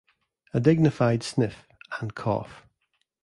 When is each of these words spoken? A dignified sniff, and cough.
A 0.51 0.59
dignified 0.59 1.21
sniff, 1.21 1.67
and 1.99 2.15
cough. 2.15 2.65